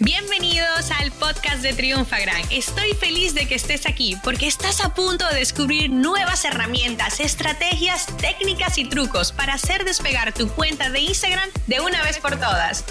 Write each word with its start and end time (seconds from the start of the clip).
Bienvenidos 0.00 0.90
al 1.00 1.12
podcast 1.12 1.62
de 1.62 1.72
Triunfagram. 1.72 2.42
Estoy 2.50 2.94
feliz 2.94 3.32
de 3.32 3.46
que 3.46 3.54
estés 3.54 3.86
aquí 3.86 4.16
porque 4.24 4.48
estás 4.48 4.84
a 4.84 4.92
punto 4.92 5.24
de 5.28 5.36
descubrir 5.36 5.88
nuevas 5.88 6.44
herramientas, 6.44 7.20
estrategias, 7.20 8.08
técnicas 8.16 8.76
y 8.76 8.86
trucos 8.88 9.30
para 9.30 9.54
hacer 9.54 9.84
despegar 9.84 10.32
tu 10.32 10.48
cuenta 10.48 10.90
de 10.90 10.98
Instagram 10.98 11.48
de 11.68 11.80
una 11.80 12.02
vez 12.02 12.18
por 12.18 12.32
todas. 12.32 12.84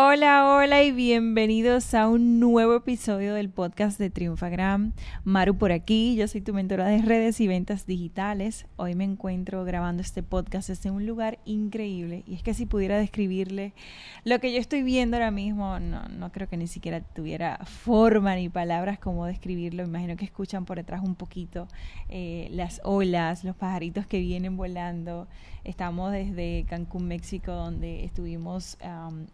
Hola, 0.00 0.54
hola 0.54 0.84
y 0.84 0.92
bienvenidos 0.92 1.92
a 1.92 2.06
un 2.06 2.38
nuevo 2.38 2.76
episodio 2.76 3.34
del 3.34 3.50
podcast 3.50 3.98
de 3.98 4.10
Triunfagram. 4.10 4.92
Maru 5.24 5.58
por 5.58 5.72
aquí, 5.72 6.14
yo 6.14 6.28
soy 6.28 6.40
tu 6.40 6.54
mentora 6.54 6.86
de 6.86 7.02
redes 7.02 7.40
y 7.40 7.48
ventas 7.48 7.84
digitales. 7.84 8.68
Hoy 8.76 8.94
me 8.94 9.02
encuentro 9.02 9.64
grabando 9.64 10.00
este 10.00 10.22
podcast 10.22 10.68
desde 10.68 10.92
un 10.92 11.04
lugar 11.04 11.40
increíble 11.44 12.22
y 12.28 12.34
es 12.34 12.44
que 12.44 12.54
si 12.54 12.64
pudiera 12.64 12.96
describirle 12.96 13.72
lo 14.22 14.38
que 14.38 14.52
yo 14.52 14.60
estoy 14.60 14.84
viendo 14.84 15.16
ahora 15.16 15.32
mismo, 15.32 15.80
no, 15.80 16.04
no 16.04 16.30
creo 16.30 16.48
que 16.48 16.56
ni 16.56 16.68
siquiera 16.68 17.00
tuviera 17.00 17.58
forma 17.64 18.36
ni 18.36 18.48
palabras 18.48 19.00
como 19.00 19.26
describirlo. 19.26 19.82
Imagino 19.82 20.14
que 20.14 20.26
escuchan 20.26 20.64
por 20.64 20.76
detrás 20.76 21.02
un 21.02 21.16
poquito 21.16 21.66
eh, 22.08 22.46
las 22.52 22.80
olas, 22.84 23.42
los 23.42 23.56
pajaritos 23.56 24.06
que 24.06 24.20
vienen 24.20 24.56
volando. 24.56 25.26
Estamos 25.64 26.12
desde 26.12 26.64
Cancún, 26.68 27.08
México, 27.08 27.52
donde 27.52 28.04
estuvimos 28.04 28.78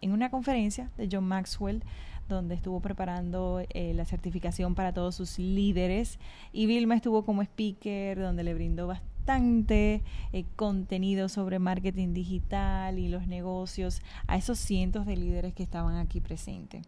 en 0.01 0.11
una 0.11 0.31
conferencia 0.31 0.54
de 0.55 1.09
John 1.11 1.25
Maxwell 1.25 1.83
donde 2.29 2.55
estuvo 2.55 2.79
preparando 2.79 3.61
eh, 3.69 3.93
la 3.93 4.05
certificación 4.05 4.73
para 4.73 4.93
todos 4.93 5.15
sus 5.15 5.37
líderes 5.37 6.17
y 6.53 6.65
Vilma 6.65 6.95
estuvo 6.95 7.25
como 7.25 7.41
speaker 7.41 8.17
donde 8.17 8.43
le 8.43 8.53
brindó 8.53 8.87
bastante 8.87 10.01
eh, 10.31 10.45
contenido 10.55 11.27
sobre 11.27 11.59
marketing 11.59 12.13
digital 12.13 12.99
y 12.99 13.09
los 13.09 13.27
negocios 13.27 14.01
a 14.27 14.37
esos 14.37 14.57
cientos 14.57 15.05
de 15.05 15.17
líderes 15.17 15.53
que 15.53 15.63
estaban 15.63 15.97
aquí 15.97 16.21
presentes. 16.21 16.87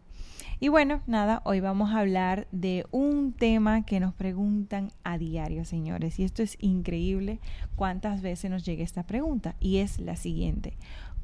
Y 0.60 0.68
bueno, 0.68 1.02
nada, 1.06 1.40
hoy 1.44 1.60
vamos 1.60 1.90
a 1.90 2.00
hablar 2.00 2.48
de 2.50 2.84
un 2.90 3.32
tema 3.32 3.84
que 3.84 4.00
nos 4.00 4.12
preguntan 4.12 4.90
a 5.04 5.16
diario, 5.16 5.64
señores. 5.64 6.18
Y 6.18 6.24
esto 6.24 6.42
es 6.42 6.56
increíble 6.60 7.38
cuántas 7.76 8.22
veces 8.22 8.50
nos 8.50 8.64
llega 8.64 8.82
esta 8.82 9.04
pregunta. 9.04 9.54
Y 9.60 9.78
es 9.78 10.00
la 10.00 10.16
siguiente. 10.16 10.76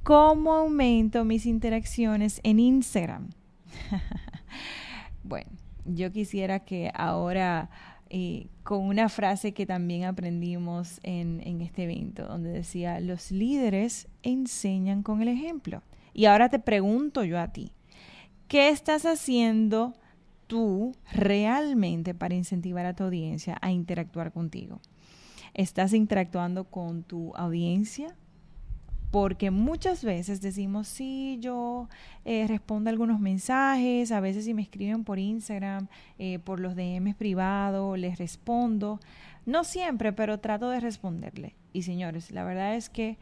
¿Cómo 0.05 0.53
aumento 0.53 1.25
mis 1.25 1.47
interacciones 1.47 2.41
en 2.45 2.61
Instagram? 2.61 3.31
bueno, 5.25 5.51
yo 5.85 6.13
quisiera 6.13 6.61
que 6.61 6.91
ahora... 6.95 7.71
Eh, 8.11 8.47
con 8.63 8.85
una 8.85 9.09
frase 9.09 9.55
que 9.55 9.67
también 9.67 10.05
aprendimos 10.05 11.01
en, 11.03 11.41
en 11.45 11.63
este 11.63 11.83
evento, 11.83 12.27
donde 12.27 12.51
decía, 12.51 13.01
los 13.01 13.33
líderes 13.33 14.07
enseñan 14.23 15.03
con 15.03 15.21
el 15.21 15.27
ejemplo. 15.27 15.83
Y 16.13 16.27
ahora 16.27 16.49
te 16.49 16.61
pregunto 16.61 17.25
yo 17.25 17.41
a 17.41 17.49
ti, 17.49 17.73
¿Qué 18.49 18.69
estás 18.69 19.07
haciendo 19.07 19.95
tú 20.47 20.95
realmente 21.13 22.15
para 22.15 22.35
incentivar 22.35 22.85
a 22.85 22.95
tu 22.95 23.05
audiencia 23.05 23.59
a 23.63 23.73
interactuar 23.73 24.33
contigo? 24.33 24.81
¿Estás 25.55 25.93
interactuando 25.93 26.65
con 26.65 27.03
tu 27.05 27.35
audiencia? 27.37 28.15
Porque 29.15 29.53
muchas 29.53 30.03
veces 30.03 30.41
decimos, 30.41 30.89
sí, 30.89 31.39
yo 31.41 31.89
eh, 32.25 32.47
respondo 32.49 32.91
algunos 32.91 33.21
mensajes, 33.21 34.11
a 34.11 34.19
veces 34.19 34.45
si 34.45 34.55
me 34.55 34.63
escriben 34.63 35.05
por 35.05 35.21
Instagram, 35.21 35.87
eh, 36.19 36.41
por 36.41 36.59
los 36.59 36.75
DMs 36.75 37.15
privados, 37.15 37.97
les 37.97 38.19
respondo. 38.19 38.99
No 39.47 39.63
siempre, 39.63 40.13
pero 40.13 40.41
trato 40.41 40.69
de 40.69 40.81
responderle. 40.81 41.55
Y 41.73 41.83
señores, 41.83 42.33
la 42.33 42.43
verdad 42.43 42.75
es 42.75 42.91
que 42.91 43.17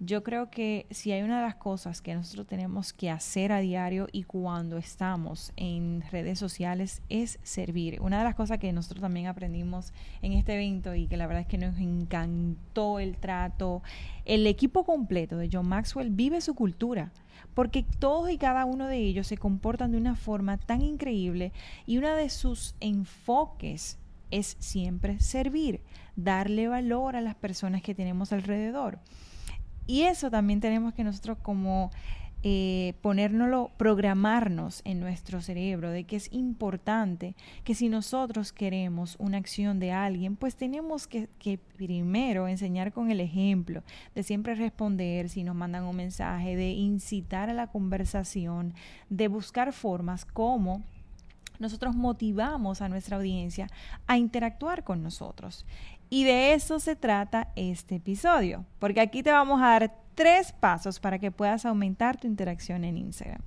yo 0.00 0.22
creo 0.22 0.50
que 0.50 0.86
si 0.90 1.10
hay 1.10 1.22
una 1.22 1.38
de 1.38 1.46
las 1.46 1.56
cosas 1.56 2.00
que 2.00 2.14
nosotros 2.14 2.46
tenemos 2.46 2.92
que 2.92 3.10
hacer 3.10 3.50
a 3.50 3.58
diario 3.58 4.06
y 4.12 4.22
cuando 4.22 4.76
estamos 4.76 5.52
en 5.56 6.04
redes 6.12 6.38
sociales 6.38 7.02
es 7.08 7.40
servir. 7.42 8.00
Una 8.00 8.18
de 8.18 8.24
las 8.24 8.36
cosas 8.36 8.58
que 8.58 8.72
nosotros 8.72 9.00
también 9.00 9.26
aprendimos 9.26 9.92
en 10.22 10.34
este 10.34 10.54
evento 10.54 10.94
y 10.94 11.08
que 11.08 11.16
la 11.16 11.26
verdad 11.26 11.42
es 11.42 11.48
que 11.48 11.58
nos 11.58 11.78
encantó 11.78 13.00
el 13.00 13.16
trato, 13.16 13.82
el 14.24 14.46
equipo 14.46 14.84
completo 14.84 15.36
de 15.36 15.48
John 15.52 15.68
Maxwell 15.68 16.10
vive 16.10 16.40
su 16.40 16.54
cultura 16.54 17.10
porque 17.54 17.84
todos 17.98 18.30
y 18.30 18.38
cada 18.38 18.64
uno 18.66 18.86
de 18.86 18.98
ellos 18.98 19.26
se 19.26 19.36
comportan 19.36 19.90
de 19.90 19.98
una 19.98 20.14
forma 20.14 20.58
tan 20.58 20.80
increíble 20.80 21.52
y 21.86 21.98
uno 21.98 22.14
de 22.14 22.30
sus 22.30 22.76
enfoques 22.78 23.98
es 24.30 24.56
siempre 24.60 25.18
servir, 25.18 25.80
darle 26.14 26.68
valor 26.68 27.16
a 27.16 27.20
las 27.20 27.34
personas 27.34 27.82
que 27.82 27.94
tenemos 27.96 28.32
alrededor. 28.32 29.00
Y 29.88 30.02
eso 30.02 30.30
también 30.30 30.60
tenemos 30.60 30.92
que 30.92 31.02
nosotros 31.02 31.38
como 31.42 31.90
eh, 32.42 32.94
programarnos 33.02 34.82
en 34.84 35.00
nuestro 35.00 35.40
cerebro 35.40 35.90
de 35.90 36.04
que 36.04 36.16
es 36.16 36.30
importante 36.30 37.34
que 37.64 37.74
si 37.74 37.88
nosotros 37.88 38.52
queremos 38.52 39.16
una 39.18 39.38
acción 39.38 39.80
de 39.80 39.90
alguien, 39.92 40.36
pues 40.36 40.56
tenemos 40.56 41.06
que, 41.06 41.28
que, 41.38 41.58
primero 41.58 42.48
enseñar 42.48 42.92
con 42.92 43.10
el 43.10 43.20
ejemplo, 43.20 43.82
de 44.14 44.22
siempre 44.22 44.54
responder 44.54 45.30
si 45.30 45.42
nos 45.42 45.56
mandan 45.56 45.84
un 45.84 45.96
mensaje, 45.96 46.54
de 46.54 46.70
incitar 46.70 47.48
a 47.48 47.54
la 47.54 47.68
conversación, 47.68 48.74
de 49.08 49.28
buscar 49.28 49.72
formas 49.72 50.26
como 50.26 50.84
nosotros 51.58 51.94
motivamos 51.94 52.80
a 52.80 52.88
nuestra 52.88 53.16
audiencia 53.16 53.68
a 54.06 54.18
interactuar 54.18 54.84
con 54.84 55.02
nosotros. 55.02 55.66
Y 56.10 56.24
de 56.24 56.54
eso 56.54 56.80
se 56.80 56.96
trata 56.96 57.52
este 57.54 57.96
episodio, 57.96 58.64
porque 58.78 59.00
aquí 59.00 59.22
te 59.22 59.30
vamos 59.30 59.60
a 59.60 59.68
dar 59.68 59.94
tres 60.14 60.52
pasos 60.52 60.98
para 60.98 61.18
que 61.18 61.30
puedas 61.30 61.64
aumentar 61.64 62.18
tu 62.18 62.26
interacción 62.26 62.84
en 62.84 62.96
Instagram. 62.96 63.42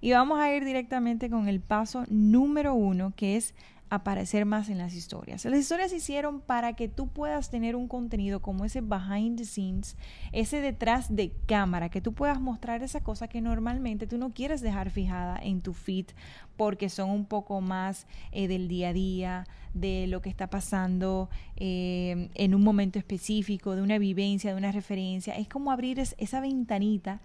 Y 0.00 0.12
vamos 0.12 0.38
a 0.38 0.54
ir 0.54 0.64
directamente 0.64 1.28
con 1.28 1.48
el 1.48 1.60
paso 1.60 2.04
número 2.08 2.74
uno, 2.74 3.12
que 3.16 3.36
es 3.36 3.54
aparecer 3.90 4.44
más 4.44 4.68
en 4.68 4.78
las 4.78 4.94
historias. 4.94 5.44
Las 5.44 5.60
historias 5.60 5.90
se 5.90 5.98
hicieron 5.98 6.40
para 6.40 6.74
que 6.74 6.88
tú 6.88 7.08
puedas 7.08 7.50
tener 7.50 7.76
un 7.76 7.88
contenido 7.88 8.40
como 8.40 8.64
ese 8.64 8.80
behind 8.80 9.38
the 9.38 9.44
scenes, 9.44 9.96
ese 10.32 10.60
detrás 10.60 11.14
de 11.14 11.32
cámara, 11.46 11.88
que 11.88 12.00
tú 12.00 12.12
puedas 12.12 12.40
mostrar 12.40 12.82
esa 12.82 13.02
cosa 13.02 13.28
que 13.28 13.40
normalmente 13.40 14.06
tú 14.06 14.18
no 14.18 14.32
quieres 14.32 14.60
dejar 14.60 14.90
fijada 14.90 15.38
en 15.40 15.60
tu 15.60 15.74
feed 15.74 16.06
porque 16.56 16.88
son 16.88 17.10
un 17.10 17.26
poco 17.26 17.60
más 17.60 18.06
eh, 18.32 18.48
del 18.48 18.68
día 18.68 18.88
a 18.88 18.92
día, 18.92 19.46
de 19.74 20.06
lo 20.06 20.22
que 20.22 20.30
está 20.30 20.48
pasando 20.48 21.28
eh, 21.56 22.30
en 22.34 22.54
un 22.54 22.62
momento 22.62 22.98
específico, 22.98 23.74
de 23.74 23.82
una 23.82 23.98
vivencia, 23.98 24.52
de 24.52 24.56
una 24.56 24.72
referencia. 24.72 25.34
Es 25.34 25.48
como 25.48 25.72
abrir 25.72 25.98
esa 25.98 26.40
ventanita 26.40 27.20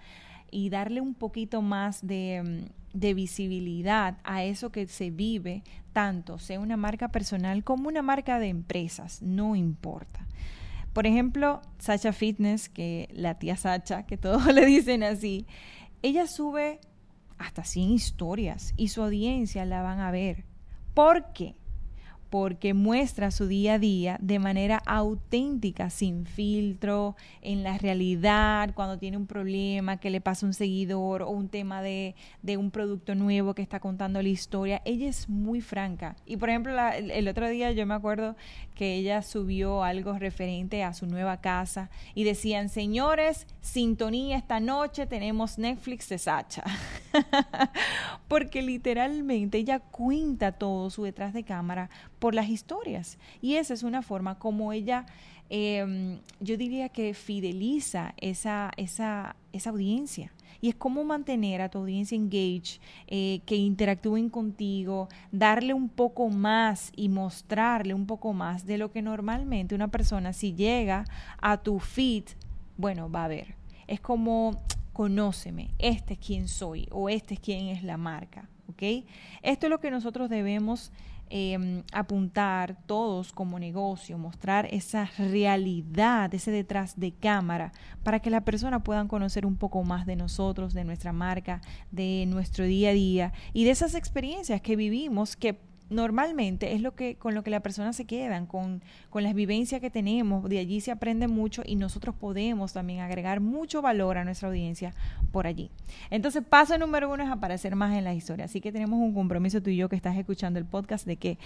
y 0.52 0.70
darle 0.70 1.02
un 1.02 1.14
poquito 1.14 1.62
más 1.62 2.06
de, 2.06 2.68
mm, 2.94 2.98
de, 2.98 3.14
visibilidad 3.14 4.18
a 4.24 4.44
eso 4.44 4.72
que 4.72 4.88
se 4.88 5.12
vive, 5.12 5.64
tanto 5.94 6.40
sea 6.40 6.60
una 6.60 6.78
marca 6.78 7.10
personal 7.10 7.64
como 7.64 7.88
una 7.88 8.02
marca 8.02 8.40
de 8.40 8.48
empresas, 8.48 9.22
no 9.22 9.56
importa. 9.56 10.26
Por 10.94 11.06
ejemplo, 11.06 11.62
Sacha 11.78 12.14
Fitness, 12.14 12.70
que 12.70 13.10
la 13.14 13.36
tía 13.36 13.56
Sacha, 13.56 14.04
que 14.04 14.18
todos 14.18 14.46
le 14.54 14.66
dicen 14.66 15.04
así, 15.04 15.46
ella 16.02 16.28
sube 16.28 16.80
hasta 17.38 17.64
100 17.64 17.92
historias 17.92 18.74
y 18.78 18.90
su 18.90 19.04
audiencia 19.04 19.66
la 19.66 19.82
van 19.82 20.00
a 20.00 20.12
ver. 20.12 20.46
¿Por 20.94 21.32
qué? 21.34 21.56
Porque 22.30 22.74
muestra 22.74 23.32
su 23.32 23.48
día 23.48 23.76
a 23.76 23.80
día 23.80 24.18
de 24.22 24.40
manera 24.40 24.82
auténtica, 24.86 25.90
sin 25.90 26.26
filtro, 26.26 27.16
en 27.42 27.64
la 27.64 27.78
realidad, 27.78 28.74
cuando 28.76 28.98
tiene 28.98 29.18
un 29.18 29.26
problema 29.26 29.98
que 29.98 30.10
le 30.10 30.22
pasa 30.22 30.46
un 30.46 30.54
seguidor 30.54 31.24
o 31.24 31.30
un 31.30 31.50
tema 31.50 31.82
de, 31.82 32.16
de 32.42 32.58
un 32.58 32.72
producto 32.72 33.16
nuevo 33.16 33.56
que 33.56 33.62
está 33.62 33.80
contando 33.80 34.22
la 34.22 34.30
historia. 34.30 34.82
Ella 34.86 35.08
es 35.08 35.28
muy 35.28 35.62
franca. 35.62 36.16
Y 36.26 36.38
por 36.38 36.50
ejemplo, 36.50 36.74
el 36.92 37.28
otro 37.28 37.50
día 37.50 37.72
yo 37.72 37.86
me 37.86 37.96
acuerdo 37.96 38.36
que 38.76 38.96
ella 38.96 39.22
subió 39.24 39.84
algo 39.84 40.14
referente 40.14 40.84
a 40.84 40.94
su 40.94 41.06
nueva 41.06 41.42
casa 41.42 41.90
y 42.14 42.24
decían, 42.24 42.70
señores, 42.70 43.48
sintonía 43.62 44.38
esta 44.38 44.60
noche, 44.60 45.08
tenemos 45.08 45.58
Netflix 45.58 46.10
de 46.10 46.18
Sacha. 46.18 46.64
porque 48.28 48.62
literalmente 48.62 49.58
ella 49.58 49.80
cuenta 49.80 50.52
todo 50.52 50.90
su 50.90 51.04
detrás 51.04 51.34
de 51.34 51.44
cámara 51.44 51.90
por 52.20 52.36
las 52.36 52.50
historias. 52.50 53.18
Y 53.42 53.56
esa 53.56 53.74
es 53.74 53.84
una 53.84 54.02
forma 54.02 54.38
como 54.38 54.72
ella, 54.74 55.06
em, 55.50 56.20
yo 56.40 56.58
diría 56.58 56.90
que 56.90 57.14
fideliza 57.14 58.14
esa, 58.18 58.72
esa, 58.78 59.36
esa 59.54 59.70
audiencia. 59.72 60.32
Y 60.62 60.70
es 60.70 60.76
cómo 60.76 61.04
mantener 61.06 61.62
a 61.62 61.70
tu 61.70 61.80
audiencia 61.80 62.18
engaged, 62.18 62.82
eh, 63.08 63.40
que 63.46 63.56
interactúen 63.56 64.30
contigo, 64.30 65.08
darle 65.32 65.74
un 65.74 65.88
poco 65.88 66.30
más 66.30 66.92
y 66.96 67.08
mostrarle 67.08 67.94
un 67.94 68.06
poco 68.06 68.34
más 68.34 68.66
de 68.66 68.78
lo 68.78 68.92
que 68.92 69.02
normalmente 69.02 69.74
una 69.74 69.88
persona 69.88 70.34
si 70.34 70.54
llega 70.54 71.06
a 71.42 71.58
tu 71.58 71.80
feed, 71.80 72.26
bueno, 72.76 73.10
va 73.10 73.26
a 73.26 73.30
ver. 73.30 73.56
Es 73.88 74.02
como, 74.02 74.62
conóceme, 74.92 75.72
este 75.80 76.16
es 76.16 76.20
quién 76.20 76.50
soy 76.50 76.88
o 76.92 77.08
este 77.08 77.36
es 77.36 77.40
quién 77.40 77.68
es 77.68 77.84
la 77.84 77.96
marca, 77.96 78.50
¿ok? 78.68 79.06
Esto 79.42 79.68
es 79.68 79.70
lo 79.70 79.80
que 79.80 79.92
nosotros 79.92 80.30
debemos 80.30 80.92
em, 81.30 81.84
apuntar 81.92 82.78
todos 82.86 83.32
como 83.32 83.60
negocio, 83.60 84.18
mostrar 84.18 84.68
esa 84.72 85.06
realidad, 85.18 86.34
ese 86.34 86.52
detrás 86.52 87.00
de 87.00 87.12
cámara, 87.12 87.72
para 88.04 88.20
que 88.20 88.30
la 88.30 88.42
persona 88.42 88.84
puedan 88.84 89.08
conocer 89.08 89.46
un 89.46 89.56
poco 89.56 89.84
más 89.84 90.06
de 90.06 90.16
nosotros, 90.16 90.74
de 90.74 90.84
nuestra 90.84 91.14
marca, 91.14 91.62
de 91.92 92.26
nuestro 92.28 92.66
día 92.66 92.90
a 92.90 92.94
día 92.94 93.34
y 93.54 93.64
de 93.66 93.72
esas 93.72 93.96
experiencias 93.96 94.62
que 94.62 94.76
vivimos 94.76 95.36
que 95.36 95.69
normalmente 95.90 96.74
es 96.74 96.82
lo 96.82 96.96
que 96.96 97.16
con 97.16 97.34
lo 97.34 97.44
que 97.44 97.50
la 97.50 97.62
persona 97.62 97.94
se 97.94 98.06
quedan, 98.06 98.46
con, 98.46 98.82
con 99.10 99.24
las 99.24 99.34
vivencias 99.34 99.82
que 99.82 99.90
tenemos, 99.90 100.48
de 100.48 100.60
allí 100.60 100.82
se 100.82 100.92
aprende 100.92 101.28
mucho 101.28 101.64
y 101.66 101.76
nosotros 101.76 102.16
podemos 102.16 102.74
también 102.74 103.00
agregar 103.00 103.40
mucho 103.40 103.82
valor 103.82 104.18
a 104.18 104.24
nuestra 104.24 104.50
audiencia 104.50 104.94
por 105.32 105.48
allí. 105.48 105.72
Entonces, 106.10 106.44
paso 106.48 106.78
número 106.78 107.12
uno 107.12 107.24
es 107.24 107.30
aparecer 107.30 107.76
más 107.76 107.98
en 107.98 108.04
las 108.04 108.16
historias. 108.16 108.50
Así 108.50 108.62
que 108.62 108.72
tenemos 108.72 109.00
un 109.00 109.14
compromiso 109.14 109.62
tú 109.62 109.70
y 109.70 109.78
yo 109.78 109.90
que 109.90 109.96
estás 109.96 110.18
escuchando 110.18 110.60
el 110.60 110.66
podcast 110.66 111.06
de 111.06 111.18
que 111.18 111.38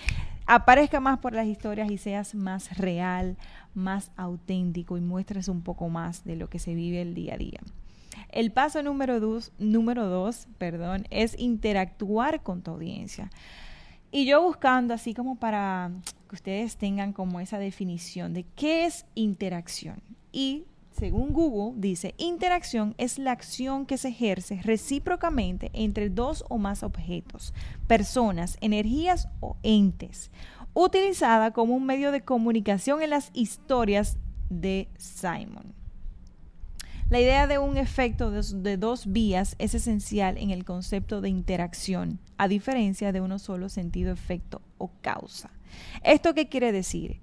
aparezca 0.46 1.00
más 1.00 1.19
por 1.19 1.34
las 1.34 1.48
historias 1.48 1.89
y 1.89 1.98
seas 1.98 2.36
más 2.36 2.78
real, 2.78 3.38
más 3.74 4.12
auténtico 4.16 4.98
y 4.98 5.01
muestres 5.01 5.48
un 5.48 5.62
poco 5.62 5.89
más 5.89 6.24
de 6.24 6.36
lo 6.36 6.50
que 6.50 6.60
se 6.60 6.75
vive 6.75 7.01
el 7.01 7.13
día 7.13 7.36
a 7.36 7.38
día. 7.38 7.60
El 8.30 8.51
paso 8.51 8.81
número 8.84 9.19
dos, 9.19 9.51
número 9.60 10.07
dos 10.07 10.48
perdón, 10.57 11.06
es 11.10 11.38
interactuar 11.39 12.42
con 12.42 12.62
tu 12.62 12.72
audiencia. 12.72 13.30
Y 14.15 14.25
yo 14.25 14.44
buscando 14.44 14.94
así 14.94 15.15
como 15.15 15.38
para 15.38 15.89
que 16.30 16.36
ustedes 16.36 16.77
tengan 16.77 17.13
como 17.13 17.39
esa 17.39 17.57
definición 17.57 18.36
de 18.36 18.45
qué 18.56 18.86
es 18.86 19.07
interacción. 19.15 20.04
Y 20.31 20.65
según 20.92 21.33
Google 21.33 21.81
dice, 21.81 22.13
interacción 22.19 22.94
es 23.00 23.18
la 23.18 23.31
acción 23.31 23.88
que 23.88 23.98
se 23.98 24.10
ejerce 24.10 24.62
recíprocamente 24.62 25.71
entre 25.74 26.12
dos 26.12 26.45
o 26.50 26.60
más 26.60 26.83
objetos, 26.83 27.56
personas, 27.88 28.60
energías 28.62 29.30
o 29.39 29.57
entes, 29.63 30.30
utilizada 30.75 31.50
como 31.50 31.75
un 31.75 31.88
medio 31.88 32.12
de 32.12 32.21
comunicación 32.21 33.01
en 33.01 33.10
las 33.10 33.31
historias 33.33 34.19
de 34.48 34.89
Simon. 34.95 35.74
La 37.09 37.19
idea 37.19 37.47
de 37.47 37.59
un 37.59 37.77
efecto 37.77 38.31
de, 38.31 38.77
dos 38.77 39.11
vías 39.11 39.55
es 39.59 39.75
esencial 39.75 40.38
en 40.38 40.50
el 40.51 40.65
concepto 40.65 41.21
de 41.21 41.29
interacción, 41.29 42.19
a 42.38 42.47
diferencia 42.47 43.11
de 43.11 43.21
uno 43.21 43.39
solo 43.39 43.69
sentido 43.69 44.11
efecto 44.11 44.61
o 44.77 44.89
causa. 45.01 45.51
¿Esto 46.03 46.33
qué 46.33 46.50
quiere 46.50 46.71
decir? 46.71 47.19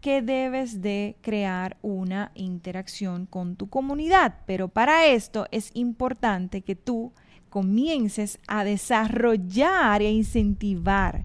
Que 0.00 0.20
debes 0.20 0.82
de 0.82 1.16
crear 1.22 1.78
una 1.80 2.32
interacción 2.34 3.24
con 3.26 3.56
tu 3.56 3.70
comunidad, 3.70 4.40
pero 4.46 4.68
para 4.68 5.06
esto 5.06 5.46
es 5.50 5.70
importante 5.74 6.60
que 6.60 6.76
tú 6.76 7.12
comiences 7.48 8.40
a 8.48 8.64
desarrollar 8.64 10.02
e 10.02 10.10
incentivar 10.10 11.24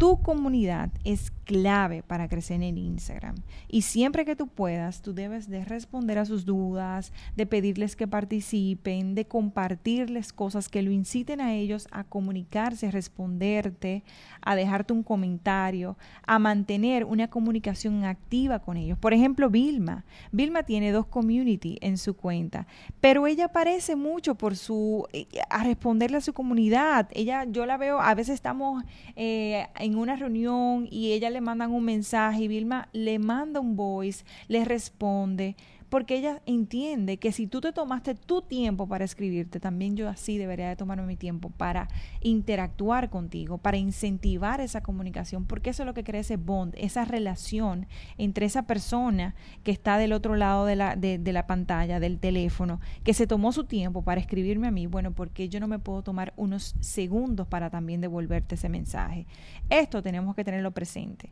tu 0.00 0.22
comunidad 0.22 0.90
es 1.04 1.30
clave 1.44 2.02
para 2.02 2.26
crecer 2.26 2.62
en 2.62 2.78
Instagram. 2.78 3.34
Y 3.68 3.82
siempre 3.82 4.24
que 4.24 4.34
tú 4.34 4.46
puedas, 4.46 5.02
tú 5.02 5.12
debes 5.12 5.50
de 5.50 5.62
responder 5.64 6.16
a 6.16 6.24
sus 6.24 6.46
dudas, 6.46 7.12
de 7.36 7.44
pedirles 7.44 7.96
que 7.96 8.08
participen, 8.08 9.14
de 9.14 9.26
compartirles 9.26 10.32
cosas 10.32 10.70
que 10.70 10.80
lo 10.80 10.90
inciten 10.90 11.42
a 11.42 11.52
ellos 11.52 11.86
a 11.90 12.04
comunicarse, 12.04 12.86
a 12.86 12.90
responderte, 12.92 14.02
a 14.40 14.56
dejarte 14.56 14.94
un 14.94 15.02
comentario, 15.02 15.98
a 16.26 16.38
mantener 16.38 17.04
una 17.04 17.28
comunicación 17.28 18.04
activa 18.04 18.60
con 18.60 18.78
ellos. 18.78 18.96
Por 18.96 19.12
ejemplo, 19.12 19.50
Vilma. 19.50 20.06
Vilma 20.32 20.62
tiene 20.62 20.92
dos 20.92 21.06
community 21.06 21.76
en 21.82 21.98
su 21.98 22.14
cuenta, 22.14 22.66
pero 23.02 23.26
ella 23.26 23.46
aparece 23.46 23.96
mucho 23.96 24.34
por 24.34 24.56
su 24.56 25.06
eh, 25.12 25.26
a 25.50 25.62
responderle 25.62 26.16
a 26.16 26.22
su 26.22 26.32
comunidad. 26.32 27.08
Ella, 27.12 27.44
yo 27.44 27.66
la 27.66 27.76
veo, 27.76 28.00
a 28.00 28.14
veces 28.14 28.34
estamos 28.34 28.82
eh, 29.14 29.66
en 29.76 29.89
una 29.96 30.16
reunión 30.16 30.86
y 30.90 31.12
ella 31.12 31.30
le 31.30 31.40
mandan 31.40 31.72
un 31.72 31.84
mensaje 31.84 32.42
y 32.42 32.48
Vilma 32.48 32.88
le 32.92 33.18
manda 33.18 33.60
un 33.60 33.76
voice, 33.76 34.24
le 34.48 34.64
responde, 34.64 35.56
porque 35.90 36.16
ella 36.16 36.40
entiende 36.46 37.18
que 37.18 37.32
si 37.32 37.48
tú 37.48 37.60
te 37.60 37.72
tomaste 37.72 38.14
tu 38.14 38.42
tiempo 38.42 38.86
para 38.86 39.04
escribirte, 39.04 39.60
también 39.60 39.96
yo 39.96 40.08
así 40.08 40.38
debería 40.38 40.68
de 40.68 40.76
tomarme 40.76 41.04
mi 41.04 41.16
tiempo 41.16 41.50
para 41.50 41.88
interactuar 42.20 43.10
contigo, 43.10 43.58
para 43.58 43.76
incentivar 43.76 44.60
esa 44.60 44.82
comunicación, 44.82 45.44
porque 45.44 45.70
eso 45.70 45.82
es 45.82 45.86
lo 45.86 45.94
que 45.94 46.04
crea 46.04 46.20
ese 46.20 46.36
bond, 46.36 46.74
esa 46.78 47.04
relación 47.04 47.88
entre 48.18 48.46
esa 48.46 48.62
persona 48.62 49.34
que 49.64 49.72
está 49.72 49.98
del 49.98 50.12
otro 50.12 50.36
lado 50.36 50.64
de 50.64 50.76
la, 50.76 50.94
de, 50.94 51.18
de 51.18 51.32
la 51.32 51.46
pantalla, 51.48 51.98
del 51.98 52.20
teléfono, 52.20 52.80
que 53.02 53.12
se 53.12 53.26
tomó 53.26 53.52
su 53.52 53.64
tiempo 53.64 54.02
para 54.02 54.20
escribirme 54.20 54.68
a 54.68 54.70
mí, 54.70 54.86
bueno, 54.86 55.10
porque 55.10 55.48
yo 55.48 55.58
no 55.58 55.66
me 55.66 55.80
puedo 55.80 56.02
tomar 56.02 56.32
unos 56.36 56.76
segundos 56.80 57.48
para 57.48 57.68
también 57.68 58.00
devolverte 58.00 58.54
ese 58.54 58.68
mensaje. 58.68 59.26
Esto 59.68 60.02
tenemos 60.02 60.36
que 60.36 60.44
tenerlo 60.44 60.70
presente. 60.70 61.30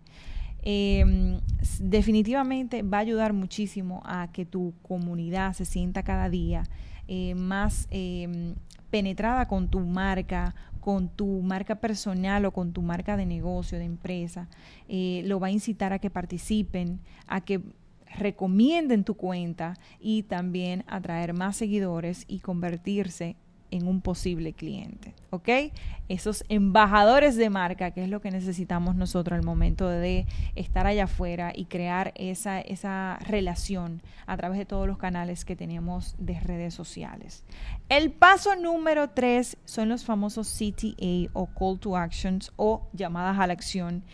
Em, 0.70 1.40
definitivamente 1.80 2.82
va 2.82 2.98
a 2.98 3.00
ayudar 3.00 3.32
muchísimo 3.32 4.02
a 4.04 4.30
que 4.30 4.44
tu 4.44 4.74
comunidad 4.82 5.54
se 5.54 5.64
sienta 5.64 6.02
cada 6.02 6.28
día 6.28 6.64
eh, 7.06 7.34
más 7.34 7.88
em, 7.90 8.54
penetrada 8.90 9.48
con 9.48 9.68
tu 9.68 9.80
marca, 9.80 10.54
con 10.80 11.08
tu 11.08 11.40
marca 11.40 11.76
personal 11.76 12.44
o 12.44 12.52
con 12.52 12.74
tu 12.74 12.82
marca 12.82 13.16
de 13.16 13.24
negocio, 13.24 13.78
de 13.78 13.86
empresa. 13.86 14.46
Eh, 14.88 15.22
lo 15.24 15.40
va 15.40 15.46
a 15.46 15.52
incitar 15.52 15.94
a 15.94 16.00
que 16.00 16.10
participen, 16.10 17.00
a 17.26 17.40
que 17.40 17.62
recomienden 18.18 19.04
tu 19.04 19.14
cuenta 19.14 19.72
y 20.00 20.24
también 20.24 20.84
atraer 20.86 21.32
más 21.32 21.56
seguidores 21.56 22.26
y 22.28 22.40
convertirse 22.40 23.36
en 23.70 23.86
un 23.86 24.00
posible 24.00 24.52
cliente, 24.52 25.14
¿ok? 25.30 25.72
Esos 26.08 26.44
embajadores 26.48 27.36
de 27.36 27.50
marca, 27.50 27.90
que 27.90 28.04
es 28.04 28.08
lo 28.08 28.20
que 28.20 28.30
necesitamos 28.30 28.96
nosotros 28.96 29.38
al 29.38 29.44
momento 29.44 29.88
de 29.88 30.26
estar 30.54 30.86
allá 30.86 31.04
afuera 31.04 31.52
y 31.54 31.66
crear 31.66 32.12
esa, 32.14 32.60
esa 32.60 33.18
relación 33.26 34.02
a 34.26 34.36
través 34.36 34.58
de 34.58 34.66
todos 34.66 34.86
los 34.86 34.98
canales 34.98 35.44
que 35.44 35.56
tenemos 35.56 36.16
de 36.18 36.40
redes 36.40 36.74
sociales. 36.74 37.44
El 37.88 38.10
paso 38.10 38.56
número 38.56 39.10
tres 39.10 39.56
son 39.64 39.88
los 39.88 40.04
famosos 40.04 40.56
CTA 40.58 41.30
o 41.32 41.46
Call 41.46 41.78
to 41.78 41.96
Actions 41.96 42.52
o 42.56 42.88
llamadas 42.92 43.38
a 43.38 43.46
la 43.46 43.52
acción 43.52 44.04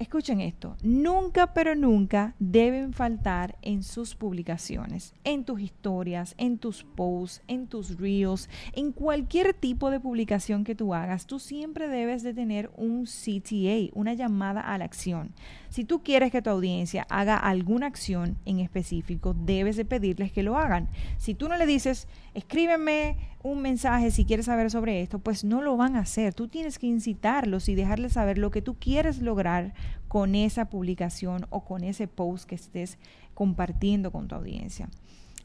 escuchen 0.00 0.40
esto, 0.40 0.76
nunca 0.82 1.52
pero 1.52 1.74
nunca 1.74 2.34
deben 2.38 2.94
faltar 2.94 3.56
en 3.60 3.82
sus 3.82 4.16
publicaciones, 4.16 5.14
en 5.24 5.44
tus 5.44 5.60
historias, 5.60 6.34
en 6.38 6.56
tus 6.56 6.84
posts, 6.84 7.42
en 7.48 7.66
tus 7.66 7.98
reels, 7.98 8.48
en 8.72 8.92
cualquier 8.92 9.52
tipo 9.52 9.90
de 9.90 10.00
publicación 10.00 10.64
que 10.64 10.74
tú 10.74 10.94
hagas, 10.94 11.26
tú 11.26 11.38
siempre 11.38 11.86
debes 11.86 12.22
de 12.22 12.32
tener 12.32 12.70
un 12.76 13.04
CTA, 13.04 13.90
una 13.92 14.14
llamada 14.14 14.62
a 14.62 14.78
la 14.78 14.86
acción. 14.86 15.34
Si 15.68 15.84
tú 15.84 16.02
quieres 16.02 16.32
que 16.32 16.40
tu 16.40 16.48
audiencia 16.48 17.06
haga 17.10 17.36
alguna 17.36 17.86
acción 17.86 18.38
en 18.46 18.58
específico, 18.58 19.34
debes 19.34 19.76
de 19.76 19.84
pedirles 19.84 20.32
que 20.32 20.42
lo 20.42 20.56
hagan. 20.56 20.88
Si 21.18 21.34
tú 21.34 21.46
no 21.48 21.58
le 21.58 21.66
dices, 21.66 22.08
escríbeme 22.32 23.18
un 23.42 23.62
mensaje 23.62 24.10
si 24.10 24.24
quieres 24.24 24.46
saber 24.46 24.70
sobre 24.70 25.00
esto, 25.00 25.18
pues 25.18 25.44
no 25.44 25.62
lo 25.62 25.76
van 25.76 25.96
a 25.96 26.00
hacer. 26.00 26.34
Tú 26.34 26.48
tienes 26.48 26.78
que 26.78 26.86
incitarlos 26.86 27.68
y 27.68 27.74
dejarles 27.74 28.14
saber 28.14 28.38
lo 28.38 28.50
que 28.50 28.62
tú 28.62 28.76
quieres 28.78 29.20
lograr 29.22 29.72
con 30.08 30.34
esa 30.34 30.66
publicación 30.66 31.46
o 31.50 31.64
con 31.64 31.82
ese 31.82 32.06
post 32.06 32.46
que 32.46 32.54
estés 32.54 32.98
compartiendo 33.34 34.12
con 34.12 34.28
tu 34.28 34.34
audiencia. 34.34 34.90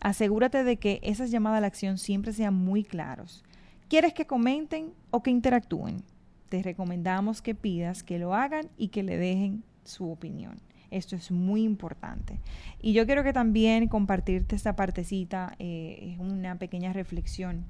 Asegúrate 0.02 0.64
de 0.64 0.78
que 0.78 1.00
esas 1.04 1.32
llamadas 1.32 1.60
a 1.60 1.62
la 1.62 1.68
acción 1.68 1.98
siempre 1.98 2.34
sean 2.34 2.54
muy 2.54 2.84
claros. 2.84 3.44
¿Quieres 3.88 4.14
que 4.14 4.28
comenten 4.28 4.94
o 5.12 5.24
que 5.24 5.32
interactúen? 5.32 6.04
Te 6.50 6.62
recomendamos 6.62 7.42
que 7.42 7.56
pidas 7.56 8.04
que 8.04 8.20
lo 8.20 8.34
hagan 8.34 8.70
y 8.78 8.90
que 8.90 9.04
le 9.04 9.18
dejen 9.18 9.64
su 9.84 10.12
opinión. 10.12 10.60
Esto 10.92 11.16
es 11.16 11.32
muy 11.32 11.64
importante. 11.64 12.40
Y 12.82 12.94
yo 12.94 13.06
quiero 13.06 13.24
que 13.24 13.34
también 13.34 13.88
compartirte 13.88 14.56
esta 14.56 14.76
partecita, 14.76 15.56
eh, 15.60 16.14
es 16.14 16.20
una 16.20 16.58
pequeña 16.58 16.94
reflexión. 16.94 17.66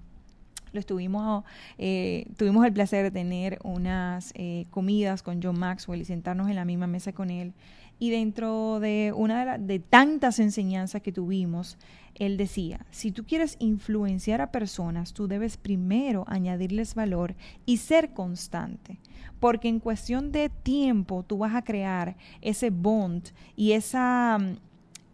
Estuvimos, 0.79 1.43
eh, 1.77 2.27
tuvimos 2.37 2.65
el 2.65 2.73
placer 2.73 3.03
de 3.03 3.11
tener 3.11 3.59
unas 3.63 4.31
eh, 4.35 4.65
comidas 4.69 5.23
con 5.23 5.41
John 5.41 5.59
Maxwell 5.59 6.01
y 6.01 6.05
sentarnos 6.05 6.49
en 6.49 6.55
la 6.55 6.65
misma 6.65 6.87
mesa 6.87 7.13
con 7.13 7.29
él. 7.29 7.53
Y 7.97 8.09
dentro 8.09 8.79
de 8.81 9.13
una 9.15 9.57
de 9.57 9.79
tantas 9.79 10.39
enseñanzas 10.39 11.01
que 11.01 11.13
tuvimos, 11.13 11.77
él 12.15 12.35
decía, 12.35 12.85
si 12.91 13.11
tú 13.11 13.23
quieres 13.25 13.55
influenciar 13.59 14.41
a 14.41 14.51
personas, 14.51 15.13
tú 15.13 15.27
debes 15.27 15.55
primero 15.55 16.25
añadirles 16.27 16.93
valor 16.93 17.35
y 17.65 17.77
ser 17.77 18.13
constante 18.13 18.99
porque 19.39 19.67
en 19.67 19.79
cuestión 19.79 20.31
de 20.31 20.49
tiempo 20.49 21.23
tú 21.23 21.37
vas 21.37 21.55
a 21.55 21.63
crear 21.63 22.15
ese 22.41 22.69
bond 22.69 23.29
y 23.55 23.73
esa, 23.73 24.39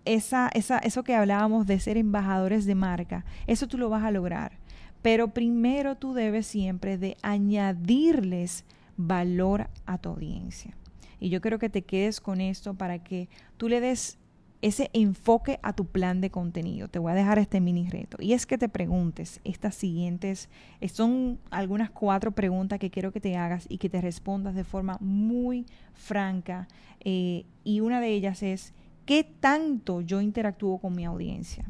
esa, 0.05 0.49
esa, 0.53 0.77
eso 0.79 1.03
que 1.03 1.15
hablábamos 1.15 1.67
de 1.67 1.79
ser 1.79 1.97
embajadores 1.97 2.65
de 2.65 2.75
marca, 2.75 3.25
eso 3.47 3.67
tú 3.67 3.77
lo 3.77 3.89
vas 3.89 4.03
a 4.03 4.11
lograr. 4.11 4.53
Pero 5.01 5.33
primero 5.33 5.95
tú 5.95 6.13
debes 6.13 6.45
siempre 6.45 6.97
de 6.97 7.17
añadirles 7.21 8.65
valor 8.97 9.69
a 9.85 9.97
tu 9.97 10.09
audiencia. 10.09 10.75
Y 11.19 11.29
yo 11.29 11.41
quiero 11.41 11.59
que 11.59 11.69
te 11.69 11.83
quedes 11.83 12.19
con 12.19 12.41
esto 12.41 12.73
para 12.73 13.03
que 13.03 13.29
tú 13.57 13.69
le 13.69 13.79
des 13.79 14.17
ese 14.61 14.91
enfoque 14.93 15.59
a 15.63 15.73
tu 15.73 15.85
plan 15.85 16.21
de 16.21 16.29
contenido. 16.29 16.87
Te 16.87 16.99
voy 16.99 17.11
a 17.11 17.15
dejar 17.15 17.39
este 17.39 17.61
mini 17.61 17.89
reto. 17.89 18.17
Y 18.19 18.33
es 18.33 18.45
que 18.45 18.57
te 18.57 18.69
preguntes 18.69 19.41
estas 19.43 19.75
siguientes, 19.75 20.49
son 20.93 21.39
algunas 21.49 21.89
cuatro 21.89 22.31
preguntas 22.31 22.79
que 22.79 22.91
quiero 22.91 23.11
que 23.11 23.21
te 23.21 23.35
hagas 23.37 23.65
y 23.69 23.79
que 23.79 23.89
te 23.89 24.01
respondas 24.01 24.55
de 24.55 24.63
forma 24.63 24.97
muy 24.99 25.65
franca. 25.93 26.67
Eh, 26.99 27.45
y 27.63 27.79
una 27.79 27.99
de 27.99 28.09
ellas 28.09 28.43
es, 28.43 28.73
¿qué 29.05 29.23
tanto 29.23 30.01
yo 30.01 30.21
interactúo 30.21 30.77
con 30.77 30.95
mi 30.95 31.05
audiencia? 31.05 31.65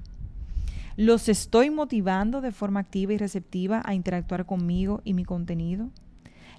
¿Los 1.01 1.29
estoy 1.29 1.71
motivando 1.71 2.41
de 2.41 2.51
forma 2.51 2.81
activa 2.81 3.11
y 3.11 3.17
receptiva 3.17 3.81
a 3.83 3.95
interactuar 3.95 4.45
conmigo 4.45 5.01
y 5.03 5.15
mi 5.15 5.25
contenido? 5.25 5.89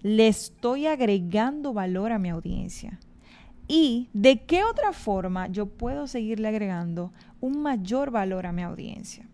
¿Le 0.02 0.26
estoy 0.26 0.88
agregando 0.88 1.72
valor 1.72 2.10
a 2.10 2.18
mi 2.18 2.28
audiencia? 2.28 2.98
¿Y 3.68 4.08
de 4.12 4.44
qué 4.44 4.64
otra 4.64 4.92
forma 4.92 5.46
yo 5.46 5.66
puedo 5.66 6.08
seguirle 6.08 6.48
agregando 6.48 7.12
un 7.40 7.62
mayor 7.62 8.10
valor 8.10 8.46
a 8.46 8.52
mi 8.52 8.62
audiencia? 8.62 9.28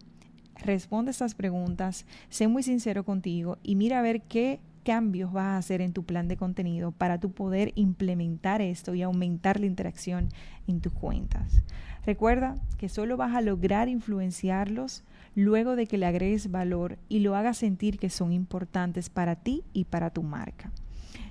Responde 0.57 1.13
estas 1.13 1.35
preguntas, 1.35 2.05
sé 2.29 2.47
muy 2.47 2.63
sincero 2.63 3.03
contigo 3.03 3.57
y 3.63 3.77
mira 3.77 4.01
a 4.01 4.03
ver 4.03 4.21
qué 4.25 4.61
cambios 4.85 5.33
vas 5.33 5.45
a 5.45 5.57
hacer 5.57 5.81
en 5.81 5.95
tu 5.95 6.05
plan 6.05 6.29
de 6.29 6.37
contenido 6.37 6.93
para 6.93 7.19
tu 7.19 7.33
poder 7.33 7.73
implementar 7.77 8.61
esto 8.61 8.95
y 8.95 9.01
aumentar 9.01 9.59
la 9.59 9.67
interacción 9.67 10.29
en 10.67 10.83
tus 10.83 10.93
cuentas. 10.93 11.63
Recuerda 12.09 12.55
que 12.79 12.89
solo 12.89 13.19
vas 13.19 13.35
a 13.35 13.43
lograr 13.43 13.91
influenciarlos 13.91 15.05
luego 15.35 15.77
de 15.77 15.87
que 15.87 15.99
le 15.99 16.07
agregues 16.07 16.51
valor 16.51 16.97
y 17.11 17.19
lo 17.19 17.37
hagas 17.37 17.59
sentir 17.59 17.99
que 17.99 18.09
son 18.09 18.33
importantes 18.33 19.11
para 19.11 19.37
ti 19.37 19.63
y 19.75 19.85
para 19.85 20.09
tu 20.09 20.23
marca. 20.23 20.73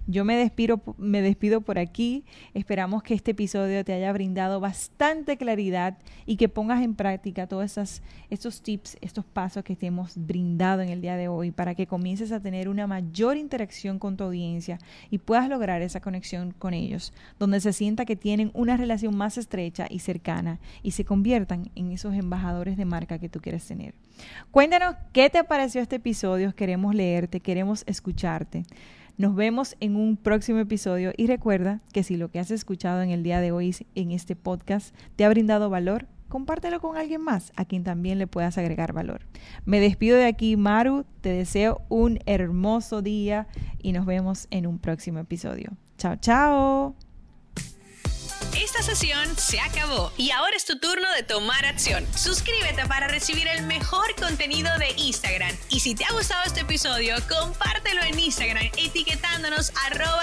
Yo 0.09 0.23
me 0.23 0.37
despido, 0.37 0.81
me 0.97 1.21
despido 1.21 1.59
por 1.59 1.77
aquí. 1.77 2.23
Esperamos 2.53 3.03
que 3.03 3.13
este 3.13 3.31
episodio 3.31 3.83
te 3.83 3.91
haya 3.91 4.13
brindado 4.13 4.61
bastante 4.61 5.35
claridad 5.35 5.97
y 6.25 6.37
que 6.37 6.47
pongas 6.47 6.81
en 6.81 6.95
práctica 6.95 7.45
todos 7.45 7.65
esas, 7.65 8.01
estos 8.29 8.61
tips, 8.61 8.97
estos 9.01 9.25
pasos 9.25 9.65
que 9.65 9.75
te 9.75 9.87
hemos 9.87 10.13
brindado 10.15 10.81
en 10.81 10.89
el 10.89 11.01
día 11.01 11.17
de 11.17 11.27
hoy 11.27 11.51
para 11.51 11.75
que 11.75 11.87
comiences 11.87 12.31
a 12.31 12.39
tener 12.39 12.69
una 12.69 12.87
mayor 12.87 13.35
interacción 13.35 13.99
con 13.99 14.15
tu 14.15 14.23
audiencia 14.23 14.79
y 15.11 15.17
puedas 15.17 15.49
lograr 15.49 15.81
esa 15.81 15.99
conexión 15.99 16.53
con 16.57 16.73
ellos, 16.73 17.11
donde 17.37 17.59
se 17.59 17.73
sienta 17.73 18.05
que 18.05 18.15
tienen 18.15 18.51
una 18.53 18.77
relación 18.77 19.15
más 19.17 19.37
estrecha 19.37 19.87
y 19.89 19.99
cercana 19.99 20.59
y 20.83 20.91
se 20.91 21.03
conviertan 21.03 21.69
en 21.75 21.91
esos 21.91 22.13
embajadores 22.13 22.77
de 22.77 22.85
marca 22.85 23.19
que 23.19 23.27
tú 23.27 23.41
quieres 23.41 23.67
tener. 23.67 23.93
Cuéntanos 24.51 24.95
qué 25.11 25.29
te 25.29 25.43
pareció 25.43 25.81
este 25.81 25.97
episodio. 25.97 26.55
Queremos 26.55 26.95
leerte, 26.95 27.41
queremos 27.41 27.83
escucharte. 27.87 28.63
Nos 29.17 29.35
vemos 29.35 29.75
en 29.79 29.95
un 29.95 30.15
próximo 30.15 30.59
episodio 30.59 31.11
y 31.17 31.25
recuerda 31.25 31.81
que 31.91 32.03
si 32.03 32.17
lo 32.17 32.29
que 32.29 32.37
has 32.37 32.51
escuchado 32.51 33.01
en 33.01 33.09
el 33.09 33.23
día 33.23 33.41
de 33.41 33.51
hoy 33.51 33.75
en 33.95 34.11
este 34.11 34.35
podcast 34.35 34.93
te 35.15 35.25
ha 35.25 35.29
brindado 35.29 35.71
valor, 35.71 36.07
compártelo 36.29 36.79
con 36.79 36.97
alguien 36.97 37.21
más 37.21 37.51
a 37.55 37.65
quien 37.65 37.83
también 37.83 38.19
le 38.19 38.27
puedas 38.27 38.59
agregar 38.59 38.93
valor. 38.93 39.21
Me 39.65 39.79
despido 39.79 40.17
de 40.17 40.25
aquí, 40.27 40.55
Maru, 40.55 41.03
te 41.21 41.29
deseo 41.29 41.81
un 41.89 42.19
hermoso 42.27 43.01
día 43.01 43.47
y 43.81 43.91
nos 43.91 44.05
vemos 44.05 44.47
en 44.51 44.67
un 44.67 44.77
próximo 44.77 45.17
episodio. 45.17 45.71
Chao, 45.97 46.17
chao. 46.17 47.06
Esta 48.55 48.81
sesión 48.81 49.37
se 49.37 49.59
acabó 49.59 50.11
y 50.17 50.31
ahora 50.31 50.55
es 50.55 50.65
tu 50.65 50.79
turno 50.79 51.11
de 51.13 51.23
tomar 51.23 51.65
acción. 51.65 52.05
Suscríbete 52.15 52.85
para 52.87 53.07
recibir 53.07 53.47
el 53.47 53.63
mejor 53.63 54.15
contenido 54.15 54.69
de 54.77 54.89
Instagram. 54.97 55.55
Y 55.69 55.79
si 55.79 55.95
te 55.95 56.05
ha 56.05 56.11
gustado 56.11 56.43
este 56.45 56.61
episodio, 56.61 57.15
compártelo 57.27 58.01
en 58.03 58.19
Instagram 58.19 58.69
etiquetándonos 58.77 59.71
arroba. 59.85 60.17